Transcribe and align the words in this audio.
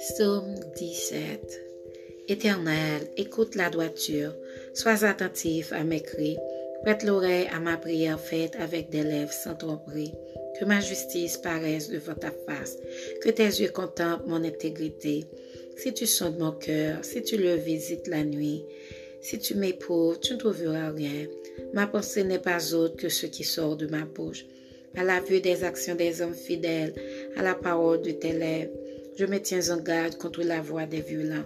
Psaume 0.00 0.54
17 0.78 1.60
Éternel, 2.28 3.02
écoute 3.18 3.54
la 3.54 3.68
droiture, 3.68 4.34
sois 4.72 5.04
attentif 5.04 5.74
à 5.74 5.84
mes 5.84 6.00
cris, 6.00 6.38
prête 6.82 7.02
l'oreille 7.02 7.48
à 7.52 7.60
ma 7.60 7.76
prière 7.76 8.18
faite 8.18 8.56
avec 8.58 8.88
des 8.88 9.02
lèvres 9.02 9.30
sans 9.30 9.54
tromperie. 9.54 10.14
Que 10.58 10.64
ma 10.64 10.80
justice 10.80 11.36
paraisse 11.36 11.90
devant 11.90 12.14
ta 12.14 12.30
face, 12.46 12.78
que 13.20 13.28
tes 13.28 13.44
yeux 13.44 13.68
contemplent 13.68 14.26
mon 14.26 14.42
intégrité. 14.42 15.26
Si 15.76 15.92
tu 15.92 16.06
sondes 16.06 16.38
mon 16.38 16.52
cœur, 16.52 17.04
si 17.04 17.22
tu 17.22 17.36
le 17.36 17.56
visites 17.56 18.06
la 18.06 18.24
nuit, 18.24 18.64
si 19.20 19.38
tu 19.38 19.54
m'éprouves, 19.54 20.18
tu 20.18 20.32
ne 20.32 20.38
trouveras 20.38 20.92
rien. 20.92 21.26
Ma 21.74 21.86
pensée 21.86 22.24
n'est 22.24 22.38
pas 22.38 22.72
autre 22.72 22.96
que 22.96 23.10
ce 23.10 23.26
qui 23.26 23.44
sort 23.44 23.76
de 23.76 23.86
ma 23.86 24.06
bouche. 24.06 24.46
À 24.96 25.04
la 25.04 25.20
vue 25.20 25.42
des 25.42 25.62
actions 25.62 25.94
des 25.94 26.22
hommes 26.22 26.34
fidèles, 26.34 26.94
à 27.36 27.42
la 27.42 27.54
parole 27.54 28.00
de 28.00 28.12
tes 28.12 28.32
lèvres, 28.32 28.72
je 29.20 29.26
me 29.26 29.38
tiens 29.38 29.68
en 29.68 29.76
garde 29.76 30.16
contre 30.16 30.42
la 30.42 30.62
voix 30.62 30.86
des 30.86 31.02
violents. 31.02 31.44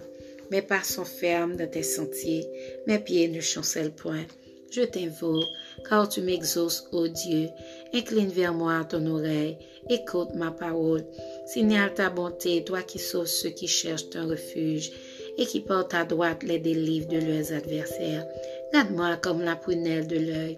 Mes 0.49 0.61
pas 0.61 0.81
sont 0.81 1.03
fermes 1.03 1.57
dans 1.57 1.69
tes 1.69 1.83
sentiers, 1.83 2.47
mes 2.87 2.99
pieds 2.99 3.27
ne 3.27 3.41
chancellent 3.41 3.91
point. 3.91 4.25
Je 4.71 4.83
t'invoque, 4.83 5.43
car 5.89 6.07
tu 6.07 6.21
m'exauces, 6.21 6.87
ô 6.93 7.09
Dieu. 7.09 7.49
Incline 7.93 8.29
vers 8.29 8.53
moi 8.53 8.85
ton 8.85 9.05
oreille, 9.07 9.57
écoute 9.89 10.29
ma 10.35 10.51
parole. 10.51 11.03
Signale 11.47 11.93
ta 11.93 12.09
bonté, 12.09 12.63
toi 12.63 12.81
qui 12.81 12.97
sauves 12.97 13.25
ceux 13.25 13.49
qui 13.49 13.67
cherchent 13.67 14.15
un 14.15 14.29
refuge 14.29 14.91
et 15.37 15.45
qui 15.45 15.59
portent 15.59 15.95
à 15.95 16.05
droite 16.05 16.43
les 16.43 16.59
délivres 16.59 17.09
de 17.09 17.17
leurs 17.17 17.51
adversaires. 17.51 18.25
Garde-moi 18.71 19.17
comme 19.17 19.41
la 19.41 19.57
prunelle 19.57 20.07
de 20.07 20.17
l'œil 20.17 20.57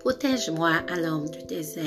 Protège-moi 0.00 0.70
à 0.88 0.96
l'ombre 0.96 1.30
de 1.30 1.40
tes 1.40 1.78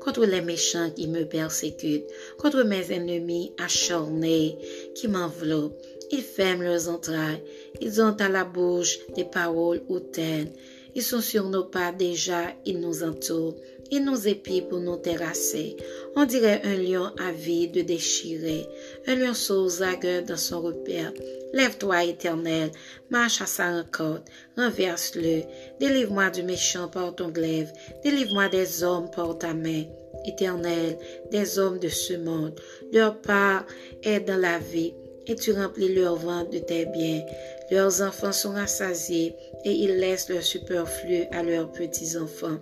contre 0.00 0.24
les 0.24 0.40
méchants 0.40 0.90
qui 0.90 1.06
me 1.08 1.24
persécutent, 1.24 2.06
contre 2.38 2.62
mes 2.62 2.92
ennemis 2.92 3.52
acharnés 3.58 4.56
qui 4.94 5.08
m'enveloppent. 5.08 5.76
Ils 6.10 6.22
ferment 6.22 6.62
leurs 6.62 6.88
entrailles, 6.88 7.42
ils 7.80 8.00
ont 8.00 8.16
à 8.18 8.28
la 8.28 8.44
bouche 8.44 8.98
des 9.16 9.24
paroles 9.24 9.82
hautaines. 9.88 10.52
Ils 10.94 11.02
sont 11.02 11.22
sur 11.22 11.48
nos 11.48 11.64
pas 11.64 11.90
déjà, 11.90 12.52
ils 12.66 12.80
nous 12.80 13.02
entourent. 13.02 13.56
Ils 13.94 14.06
nous 14.06 14.26
épient 14.26 14.62
pour 14.62 14.78
nous 14.78 14.96
terrasser. 14.96 15.76
On 16.16 16.24
dirait 16.24 16.62
un 16.64 16.76
lion 16.78 17.10
avide 17.18 17.84
déchiré, 17.84 18.66
un 19.06 19.16
lion 19.16 19.32
aux 19.50 20.26
dans 20.26 20.36
son 20.38 20.62
repère. 20.62 21.12
Lève-toi, 21.52 22.04
éternel, 22.04 22.70
marche 23.10 23.42
à 23.42 23.46
sa 23.46 23.70
rencontre, 23.70 24.22
renverse-le. 24.56 25.42
Délivre-moi 25.78 26.30
du 26.30 26.42
méchant 26.42 26.88
par 26.88 27.14
ton 27.14 27.28
glaive, 27.28 27.70
délivre-moi 28.02 28.48
des 28.48 28.82
hommes 28.82 29.10
par 29.10 29.36
ta 29.36 29.52
main. 29.52 29.84
Éternel, 30.24 30.96
des 31.30 31.58
hommes 31.58 31.78
de 31.78 31.88
ce 31.88 32.14
monde, 32.14 32.58
leur 32.94 33.20
part 33.20 33.66
est 34.02 34.20
dans 34.20 34.40
la 34.40 34.58
vie, 34.58 34.94
et 35.26 35.34
tu 35.34 35.52
remplis 35.52 35.94
leur 35.94 36.16
ventre 36.16 36.50
de 36.50 36.58
tes 36.60 36.86
biens. 36.86 37.24
Leurs 37.70 38.02
enfants 38.02 38.32
sont 38.32 38.52
rassasiés, 38.52 39.34
et 39.64 39.72
ils 39.72 39.96
laissent 39.98 40.28
leur 40.28 40.42
superflu 40.42 41.24
à 41.30 41.42
leurs 41.42 41.70
petits-enfants. 41.72 42.58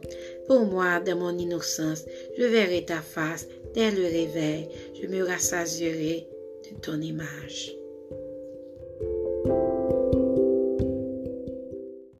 Pour 0.51 0.67
moi, 0.67 0.99
dans 0.99 1.17
mon 1.17 1.39
innocence, 1.39 2.07
je 2.37 2.43
verrai 2.43 2.85
ta 2.85 3.01
face 3.01 3.47
dès 3.73 3.93
le 3.93 4.03
réveil, 4.03 4.69
je 5.01 5.07
me 5.07 5.23
rassasierai 5.23 6.27
de 6.65 6.81
ton 6.81 7.01
image. 7.01 7.80